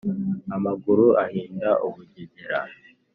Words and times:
Amaguru 0.55 1.05
ahinda 1.25 1.69
ubugengera; 1.87 2.59